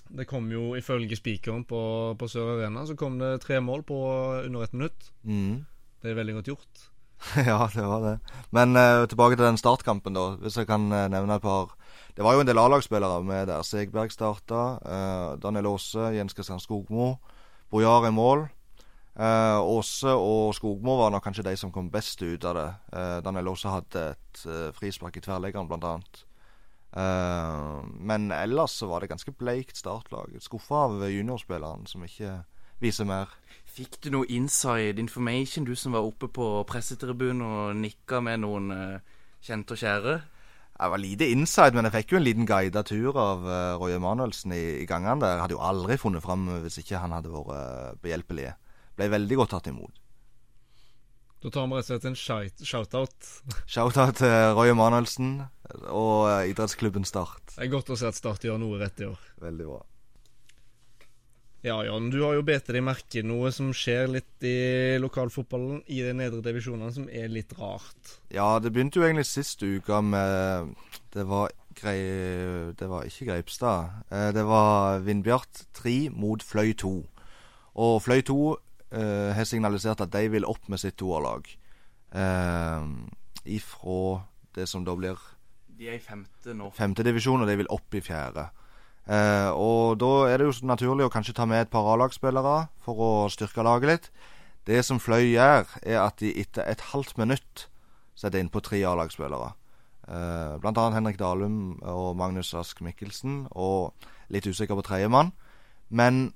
[0.09, 1.83] Det kom jo ifølge spikeren på,
[2.19, 3.99] på Sør Arena så kom det tre mål på
[4.45, 5.13] under ett minutt.
[5.23, 5.65] Mm.
[6.03, 6.89] Det er veldig godt gjort.
[7.51, 8.17] ja, det var det.
[8.51, 10.33] Men uh, tilbake til den startkampen, da.
[10.43, 11.77] Hvis jeg kan uh, nevne et par
[12.17, 13.63] Det var jo en del A-lagsspillere med der.
[13.63, 14.65] Segberg starta.
[14.83, 17.15] Uh, Daniel Aase, Jens Christian Skogmo.
[17.71, 18.49] Bojar i mål.
[19.13, 22.69] Eh, Aase og Skogmo var nok kanskje de som kom best ut av det.
[22.97, 26.23] Eh, Daniel Aase hadde et eh, frispark i tverrleggeren, blant annet.
[26.93, 30.37] Eh, men ellers så var det ganske bleikt startlag.
[30.41, 32.43] Skuffa av juniorspilleren som ikke
[32.83, 33.33] viser mer.
[33.73, 38.69] Fikk du noe inside information, du som var oppe på pressetribunen og nikka med noen
[38.75, 40.19] uh, kjente og kjære?
[40.83, 43.95] Jeg var lite inside, men jeg fikk jo en liten guida tur av uh, Roy
[43.97, 45.37] Emanuelsen i, i gangene der.
[45.37, 48.51] Jeg hadde jo aldri funnet fram hvis ikke han hadde vært behjelpelig.
[48.99, 50.02] Ble veldig godt tatt imot.
[51.43, 53.31] Da tar vi rett og slett en shout- shout-out.
[53.67, 55.41] Shout-out til Roy Emanuelsen
[55.91, 57.57] og uh, idrettsklubben Start.
[57.57, 59.25] Det er godt å se at Start gjør noe rett i år.
[59.43, 59.81] Veldig bra.
[61.63, 66.01] Ja, Jan, du har jo bedt deg merke noe som skjer litt i lokalfotballen i
[66.03, 68.17] de nedre divisjonene, som er litt rart.
[68.35, 70.73] Ja, det begynte jo egentlig sist uke med
[71.15, 71.99] Det var grei...
[72.79, 74.03] Det var ikke Greipstad.
[74.11, 76.93] Eh, det var Vindbjart 3 mot Fløy 2.
[77.83, 78.41] Og Fløy 2
[78.93, 81.49] eh, har signalisert at de vil opp med sitt toerlag.
[82.13, 83.09] Uh,
[83.49, 85.17] ifra det som da blir
[85.79, 86.69] De er i femte nå.
[86.77, 88.51] femtedivisjon, og de vil opp i fjerde.
[89.09, 93.01] Uh, og da er det jo naturlig å kanskje ta med et par A-lagsspillere for
[93.03, 94.13] å styrke laget litt.
[94.69, 97.67] Det som Fløy gjør, er at de etter et halvt minutt
[98.15, 99.55] setter inn på tre A-lagsspillere.
[100.07, 103.95] Uh, blant annet Henrik Dalum og Magnus Ask Mikkelsen, og
[104.31, 105.33] litt usikker på tredjemann.
[105.89, 106.31] Men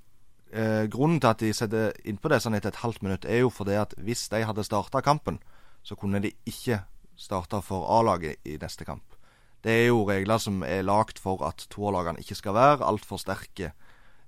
[0.51, 3.51] eh, grunnen til at de setter innpå det sånn etter et halvt minutt, er jo
[3.53, 5.39] fordi at hvis de hadde starta kampen,
[5.83, 6.81] så kunne de ikke
[7.17, 9.17] starte for A-laget i neste kamp.
[9.63, 13.71] Det er jo regler som er lagd for at toerlagene ikke skal være altfor sterke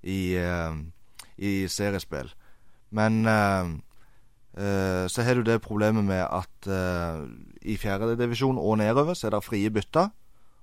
[0.02, 0.80] i, eh,
[1.38, 2.32] i seriespill.
[2.90, 3.70] Men eh,
[4.58, 7.22] eh, så har du det problemet med at eh,
[7.62, 10.10] i fjerdedivisjon og nedover så er det frie bytter.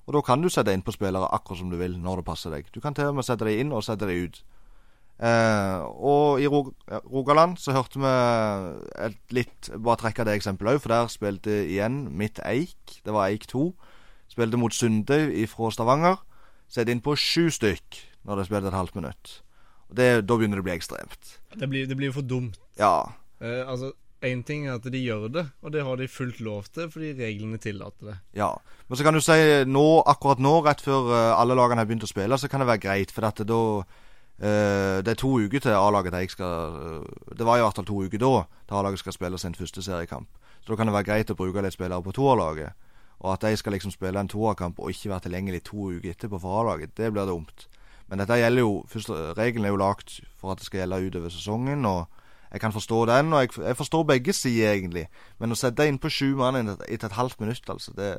[0.07, 2.53] Og da kan du sette inn på spillere akkurat som du vil når det passer
[2.55, 2.69] deg.
[2.75, 4.43] Du kan til og med sette dem inn og sette dem ut.
[5.17, 6.75] Eh, og i Rog
[7.09, 8.11] Rogaland så hørte vi
[9.07, 12.99] et litt Bare trekke det eksempelet òg, for der spilte igjen mitt Eik.
[13.01, 13.71] Det var Eik 2.
[14.33, 16.21] Spilte mot Sunde fra Stavanger.
[16.69, 19.37] Satt inn på sju stykk når de spilte et halvt minutt.
[19.87, 21.37] Det, Da begynner det å bli ekstremt.
[21.55, 22.59] Det blir, det blir for dumt.
[22.77, 23.07] Ja.
[23.41, 23.93] Eh, altså,
[24.27, 27.13] én ting er at de gjør det, og det har de fullt lov til fordi
[27.19, 28.17] reglene tillater det.
[28.37, 28.51] Ja.
[28.89, 32.07] Men så kan du si nå, akkurat nå, rett før eh, alle lagene har begynt
[32.07, 33.15] å spille, så kan det være greit.
[33.15, 33.63] For dette, da
[34.39, 38.03] Det er to uker til A-laget de skal eh, Det var i hvert fall to
[38.05, 40.29] uker da til A-laget skal spille sin første seriekamp.
[40.61, 42.75] Så da kan det være greit å bruke litt spillere på toerlaget.
[43.25, 46.41] Og at de skal liksom spille en toerkamp og ikke være tilgjengelig to uker etterpå
[46.43, 47.69] for A-laget, det blir dumt.
[48.09, 51.33] Men dette gjelder jo først, Regelen er jo lagt for at det skal gjelde utover
[51.33, 51.85] sesongen.
[51.85, 52.07] og
[52.53, 55.09] jeg kan forstå den, og jeg, jeg forstår begge sider, egentlig.
[55.39, 58.13] Men å sette inn på sju mann etter et, et halvt minutt, altså, det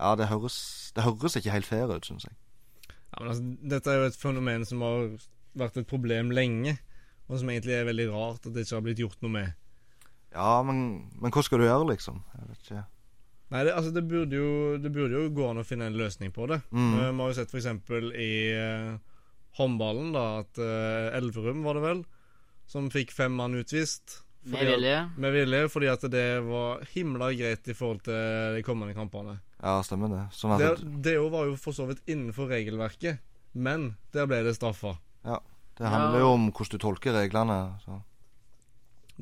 [0.00, 2.32] Ja, det høres, det høres ikke helt fair ut, syns jeg.
[3.12, 3.44] Ja, men altså,
[3.74, 5.10] Dette er jo et fenomen som har
[5.58, 6.78] vært et problem lenge,
[7.28, 9.52] og som egentlig er veldig rart at det ikke har blitt gjort noe med.
[10.32, 10.82] Ja, men,
[11.20, 12.22] men hva skal du gjøre, liksom?
[12.38, 12.84] Jeg vet ikke.
[13.52, 16.32] Nei, det, altså, det burde, jo, det burde jo gå an å finne en løsning
[16.32, 16.62] på det.
[16.72, 16.92] Mm.
[16.96, 17.68] Vi har jo sett f.eks.
[18.16, 18.94] i uh,
[19.58, 22.04] håndballen, da, at uh, Elverum, var det vel,
[22.72, 24.22] som fikk fem mann utvist.
[24.48, 24.96] Med vilje?
[25.20, 29.36] Med vilje, fordi at det var himla greit i forhold til de kommende kampene.
[29.62, 30.24] Ja, stemmer det.
[30.34, 30.74] Sånn det,
[31.06, 33.22] det var jo for så vidt innenfor regelverket,
[33.54, 34.96] men der ble det straffa.
[35.22, 35.38] Ja.
[35.78, 36.24] Det handler ja.
[36.24, 37.58] jo om hvordan du tolker reglene.
[37.84, 38.00] Så.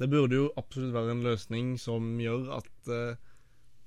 [0.01, 3.19] Det burde jo absolutt være en løsning som gjør at uh,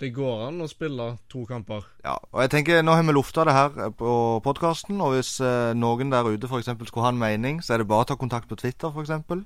[0.02, 1.84] det går an å spille to kamper.
[2.04, 4.14] Ja, og jeg tenker Nå har vi lufta det her på
[4.44, 6.70] podkasten, og hvis uh, noen der ute f.eks.
[6.88, 9.44] skulle ha en mening, så er det bare å ta kontakt på Twitter, f.eks.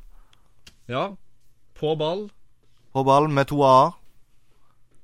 [0.89, 1.09] Ja.
[1.79, 2.29] På ball.
[2.95, 3.97] På ball med to a-er.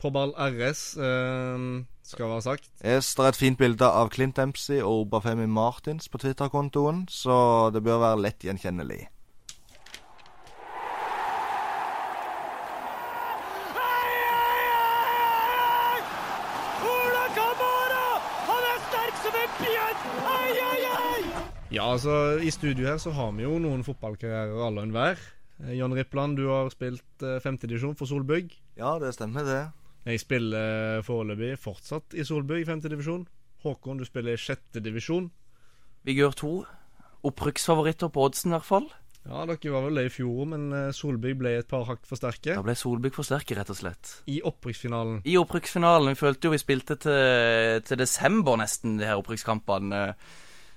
[0.00, 1.68] På ball RS, eh,
[2.04, 2.70] skal være sagt.
[2.84, 7.70] Yes, det er et fint bilde av Clint Dempsey og Obafemi Martins på Twitter-kontoen, så
[7.74, 9.06] det bør være lett gjenkjennelig.
[21.74, 25.22] Ja, altså I studio her så har vi jo noen fotballkarrierer alle og enhver.
[25.64, 28.52] John Jon Rippland, du har spilt uh, femtedivisjon for Solbygg.
[28.78, 29.62] Ja, det stemmer, det.
[30.04, 33.24] Jeg spiller foreløpig fortsatt i Solbygg femtedivisjon.
[33.64, 35.30] Håkon, du spiller i sjettedivisjon.
[36.04, 36.52] Vigør 2.
[37.24, 38.90] Opprykksfavoritter på oddsen, i hvert fall.
[39.24, 42.52] Ja, dere var vel det i fjor, men Solbygg ble et par hakk for sterke.
[42.58, 44.18] Da ble Solbygg for sterke, rett og slett.
[44.28, 45.22] I opprykksfinalen.
[45.24, 46.12] I opprykksfinalen.
[46.12, 50.02] Vi følte jo vi spilte til, til desember, nesten, de her opprykkskampene.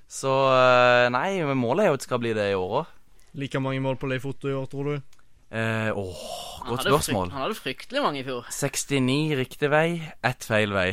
[0.08, 2.96] Så eh, nei, målet er jo at det skal bli det i år òg.
[3.38, 5.20] Like mange mål på Leifoto i år, tror du?
[5.52, 7.30] Eh, åh, godt spørsmål.
[7.34, 8.48] han hadde fryktelig mange i fjor.
[8.54, 9.88] 69 riktig vei,
[10.26, 10.90] ett feil vei.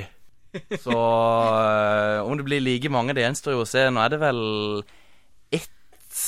[0.79, 3.89] Så øh, om det blir like mange, det gjenstår jo å se.
[3.91, 4.43] Nå er det vel
[5.55, 6.21] ett,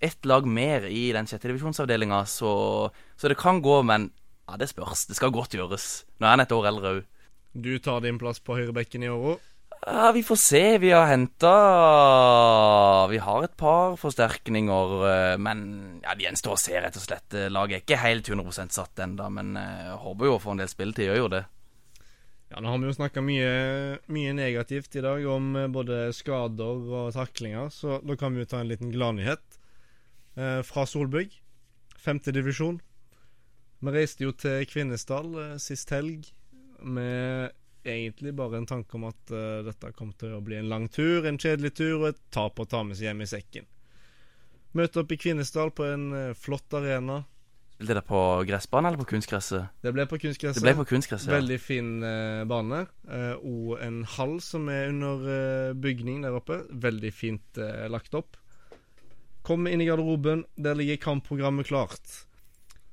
[0.00, 2.52] ett lag mer i den sjettedivisjonsavdelinga, så,
[3.20, 4.08] så det kan gå, men
[4.46, 5.06] ja, det spørs.
[5.10, 6.06] Det skal godt gjøres.
[6.16, 7.04] Nå er han et år eldre òg.
[7.56, 9.44] Du tar din plass på høyrebekken i år òg?
[9.82, 10.78] Ja, Vi får se.
[10.78, 11.52] Vi har henta
[13.10, 17.34] Vi har et par forsterkninger, eh, men ja, det gjenstår å se, rett og slett.
[17.34, 20.54] Eh, laget er ikke helt 100% satt ennå, men eh, jeg håper jo å få
[20.54, 21.10] en del spilletid.
[21.10, 21.44] Gjør jo det.
[22.50, 23.52] Ja, Nå har vi jo snakka mye,
[24.06, 28.62] mye, negativt i dag om både skader og taklinger, så da kan vi jo ta
[28.62, 29.58] en liten gladnyhet
[30.38, 31.34] eh, fra Solbygg.
[32.06, 32.78] Femtedivisjon.
[33.82, 36.30] Vi reiste jo til Kvinesdal eh, sist helg
[36.82, 37.52] med
[37.86, 41.26] egentlig bare en tanke om at uh, dette kom til å bli en lang tur,
[41.26, 43.68] en kjedelig tur og et tap å ta med seg hjem i sekken.
[44.76, 47.22] Møte opp i Kvinesdal på en uh, flott arena.
[47.76, 49.72] Spilte det på gressbane eller på kunstgresset?
[49.84, 50.62] Det ble på kunstgresset.
[50.62, 51.36] Det ble på kunstgresset, ja.
[51.36, 52.86] Veldig fin uh, bane.
[53.44, 56.62] og en hall som er under bygning der oppe.
[56.72, 57.60] Veldig fint
[57.92, 58.40] lagt opp.
[59.46, 60.46] Kom inn i garderoben.
[60.56, 62.22] Der ligger kampprogrammet klart.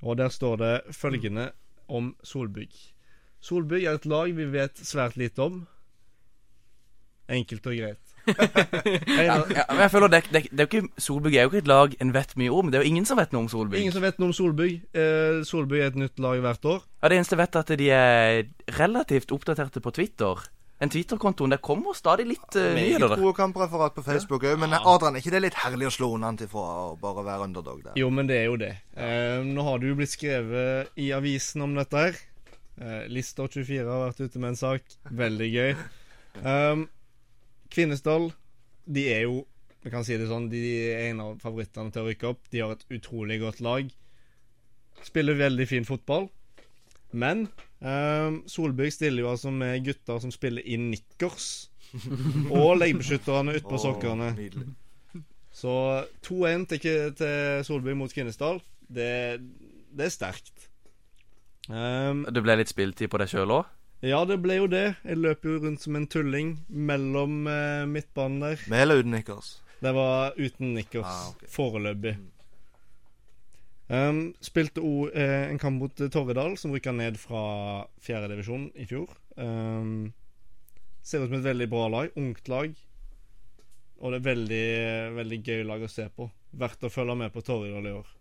[0.03, 1.53] Og der står det følgende
[1.87, 2.92] om Solbygg.
[3.43, 5.63] Solbygg er et lag vi vet svært lite om.
[7.33, 7.99] Enkelt og greit.
[9.19, 11.63] ja, ja, men jeg føler det, det, det er jo ikke, Solbygg er jo ikke
[11.65, 12.71] et lag en vet mye om.
[12.71, 13.81] Det er jo ingen som vet noe om Solbygg.
[13.81, 14.79] Ingen som vet noe om Solbygg.
[14.95, 16.81] Eh, Solbygg er et nytt lag hvert år.
[17.01, 20.47] Ja, Det eneste jeg vet, er at de er relativt oppdaterte på Twitter.
[20.83, 21.51] En Twitter-kontoen.
[21.51, 22.97] der kommer stadig litt uh, nye.
[22.97, 26.09] Meget Gode kampreferat på Facebook òg, men Adrian, er ikke det litt herlig å slå
[26.15, 27.95] unna unnafra og bare være underdog der?
[27.99, 28.73] Jo, men det er jo det.
[28.95, 32.19] Eh, nå har det jo blitt skrevet i avisen om dette her.
[32.81, 34.95] Uh, Lister 24 har vært ute med en sak.
[35.13, 35.73] Veldig gøy.
[36.41, 36.87] Um,
[37.73, 38.31] Kvinesdal,
[38.89, 39.43] de er jo
[39.83, 42.45] Vi kan si det sånn, de er en av favorittene til å rykke opp.
[42.53, 43.89] De har et utrolig godt lag.
[45.03, 46.29] Spiller veldig fin fotball.
[47.11, 47.49] Men
[47.83, 51.49] um, Solbygg stiller jo altså med gutter som spiller i nikkers.
[52.57, 54.31] og leggbeskytterne utpå oh, sokkene.
[55.53, 55.73] Så
[56.25, 59.11] 2-1 til, til mot Kvinesdal, det,
[59.93, 60.69] det er sterkt.
[61.71, 63.71] Um, du ble litt spiltid på deg sjøl òg?
[64.03, 64.97] Ja, det ble jo det.
[65.07, 68.65] Jeg løp jo rundt som en tulling mellom uh, midtbanen der.
[68.71, 69.53] Med eller uten nikkers?
[69.83, 71.07] Det var uten nikkers.
[71.07, 71.47] Ah, okay.
[71.51, 72.17] Foreløpig.
[73.93, 77.43] Um, spilte òg uh, en kamp mot eh, Torredal, som rykka ned fra
[78.03, 79.11] fjerdedivisjon i fjor.
[79.39, 80.11] Um,
[81.03, 82.19] ser ut som et veldig bra lag.
[82.19, 82.75] Ungt lag.
[84.03, 84.67] Og det er veldig,
[85.15, 86.27] veldig gøy lag å se på.
[86.59, 88.11] Verdt å følge med på Torredal i år.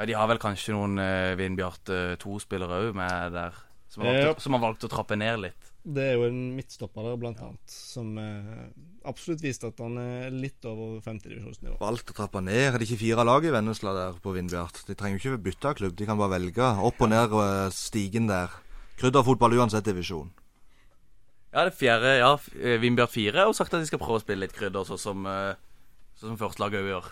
[0.00, 1.90] Ja, De har vel kanskje noen uh, Vindbjart
[2.22, 3.58] 2-spillere òg med der,
[3.92, 5.70] som har, valgt, som har valgt å trappe ned litt.
[5.80, 8.64] Det er jo en midtstopper der, blant annet, som uh,
[9.08, 11.78] absolutt viste at han er litt over 50-divisjonsnivå.
[11.80, 12.60] Valgt å trappe ned.
[12.66, 14.82] Er det ikke fire lag i Vennesla der på Vindbjart?
[14.88, 16.68] De trenger jo ikke bytte klubb, de kan bare velge.
[16.84, 18.52] Opp og ned uh, stigen der.
[19.00, 20.28] Krydderfotball uansett divisjon.
[21.50, 24.44] Ja, det fjerde, ja, eh, Vindbjart 4 har sagt at de skal prøve å spille
[24.44, 25.56] litt krydder, sånn som, uh,
[26.20, 27.08] sånn som førstelaget òg gjør.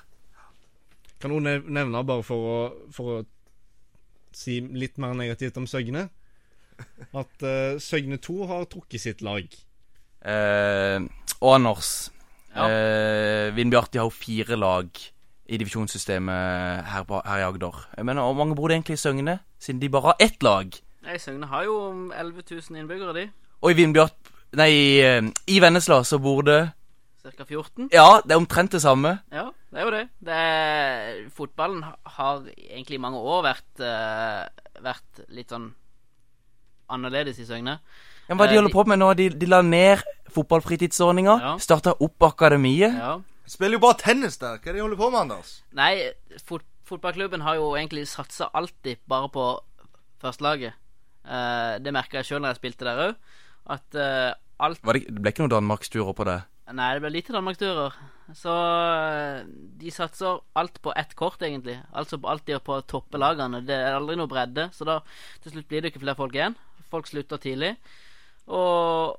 [1.19, 2.59] Kan hun nevne, bare for å,
[2.95, 3.23] for å
[4.35, 6.07] si litt mer negativt om Søgne,
[7.19, 9.47] at uh, Søgne 2 har trukket sitt lag.
[10.19, 10.99] Eh,
[11.41, 12.11] og Anders.
[12.55, 12.67] Ja.
[12.67, 14.89] Eh, Vindbjart de har jo fire lag
[15.49, 17.85] i divisjonssystemet her, på, her i Agder.
[17.97, 20.75] Jeg mener, Hvor mange bor det egentlig i Søgne, siden de bare har ett lag?
[21.07, 21.77] Nei, Søgne har jo
[22.13, 23.29] 11 000 innbyggere, de.
[23.63, 24.73] Og i Vindbjart Nei,
[25.05, 26.71] eh, i Vennesla så bor det
[27.29, 27.89] Cirka 14.
[27.93, 29.19] Ja, det er omtrent det samme.
[29.35, 30.05] Ja, det er jo det.
[30.25, 34.47] det er, fotballen har egentlig i mange år vært, uh,
[34.85, 35.67] vært litt sånn
[36.89, 37.77] annerledes i Søgne.
[38.29, 39.11] Ja, men hva uh, de holder på med nå?
[39.19, 41.53] De, de la ned fotballfritidsordninga, Ja.
[41.61, 42.97] starta opp akademiet.
[42.97, 43.19] Ja.
[43.49, 44.57] Spiller jo bare tennis der.
[44.57, 45.55] Hva er det de holder på med, Anders?
[45.77, 45.93] Nei,
[46.49, 49.47] fot fotballklubben har jo egentlig satsa alltid bare på
[50.23, 50.73] førstelaget.
[51.29, 53.19] Uh, det merka jeg sjøl når jeg spilte der òg.
[53.69, 54.33] At uh,
[54.65, 56.39] alt Var det, det ble ikke noen danmarksturer på det?
[56.77, 57.95] Nei, det ble lite danmarksturer.
[58.37, 59.47] Så eh,
[59.81, 61.79] de satser alt på ett kort, egentlig.
[61.97, 63.63] Altså på har på å toppe lagene.
[63.65, 64.99] Det er aldri noe bredde, så da
[65.43, 66.59] til slutt blir det ikke flere folk igjen.
[66.93, 67.73] Folk slutter tidlig.
[68.53, 69.17] Og,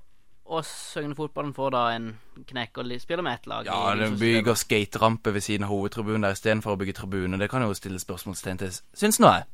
[0.50, 2.12] og Søgne-fotballen får da en
[2.50, 3.70] knekk og de spiller med ett lag.
[3.70, 7.42] Ja, de bygger skaterampe ved siden av hovedtribunen der istedenfor å bygge tribune.
[7.42, 9.50] Det kan jo stille spørsmålstegn til, syns nå jeg.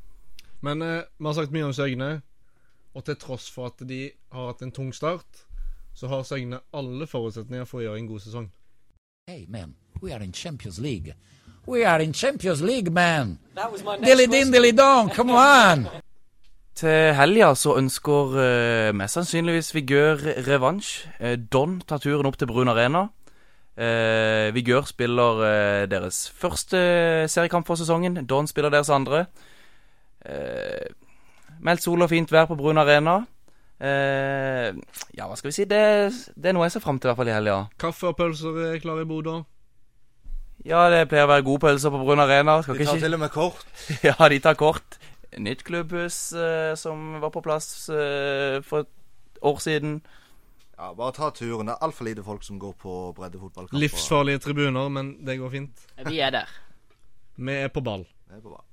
[0.65, 2.13] Men eh, vi har sagt mye om Søgne,
[2.95, 5.45] og til tross for at de har hatt en tung start,
[5.95, 8.49] så har Søgne alle forutsetninger for å gjøre en god sesong.
[9.27, 11.15] Hey, man, we are in Champions League.
[11.67, 13.39] We are in Champions League, man.
[14.03, 15.88] Dilly din, dilly dong, come on.
[16.75, 20.89] Til helga så ønsker uh, mest sannsynligvis Vigør revansj.
[21.21, 23.05] Uh, Don tar turen opp til Brun Arena.
[23.79, 26.77] Uh, Vigør spiller uh, deres første
[27.31, 28.25] seriekamp for sesongen.
[28.27, 29.25] Don spiller deres andre.
[30.27, 30.84] Uh,
[31.63, 33.21] meldt sol og fint vær på Brun Arena.
[33.79, 34.69] Eh,
[35.17, 35.65] ja, hva skal vi si?
[35.67, 35.81] Det,
[36.39, 37.57] det er noe jeg ser fram til, i hvert fall i helga.
[37.81, 39.41] Kaffe og pølser er klare i Bodø.
[40.65, 42.57] Ja, det pleier å være gode pølser på Brun Arena.
[42.65, 43.65] Skal De ikke tar til og med kort.
[44.07, 44.99] Ja, de tar kort.
[45.35, 49.99] Nytt klubbhus eh, som var på plass eh, for et år siden.
[50.75, 51.67] Ja, Bare ta turen.
[51.69, 53.79] Det er altfor lite folk som går på breddefotballkamper.
[53.83, 55.85] Livsfarlige tribuner, men det går fint.
[56.07, 56.55] Vi er der.
[57.35, 58.07] Vi er på ball.
[58.31, 58.63] Vi er på bra.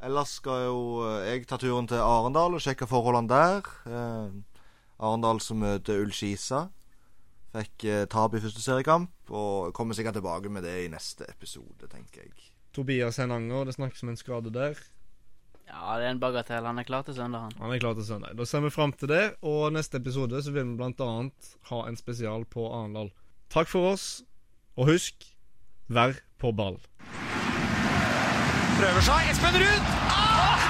[0.00, 3.66] Ellers skal jo eh, jeg ta turen til Arendal og sjekke forholdene der.
[3.84, 4.30] Eh,
[5.00, 6.68] Arendal som møter Ullskisa.
[7.52, 11.90] Fikk eh, tap i første seriekamp, og kommer sikkert tilbake med det i neste episode,
[11.90, 12.32] tenker jeg.
[12.72, 14.78] Tobias Henanger, det snakkes om en skade der.
[15.70, 16.66] Ja, det er en bagatell.
[16.66, 17.56] Han er klar til søndag, han.
[17.60, 18.36] Han er klar til søndag.
[18.38, 21.98] Da ser vi fram til det, og neste episode så vil vi annet ha en
[21.98, 23.12] spesial på Arendal.
[23.50, 24.22] Takk for oss,
[24.78, 25.28] og husk
[25.90, 26.80] vær på ball.
[28.80, 29.26] Prøver seg.
[29.28, 29.88] Espen Ruud!
[30.08, 30.69] Ah,